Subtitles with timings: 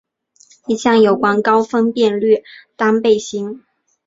[0.65, 2.41] 一项有关高分辨率
[2.75, 3.63] 单倍型。